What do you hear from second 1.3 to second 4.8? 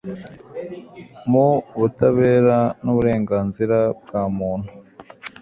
mu butabera n'uburenganzira bwa muntu